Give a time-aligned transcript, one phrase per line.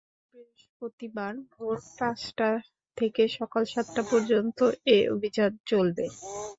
[0.03, 2.49] আজ বৃহস্পতিবার ভোর পাঁচটা
[2.97, 4.59] থেকে সকাল সাতটা পর্যন্ত
[4.87, 6.05] এ অভিযান চলে।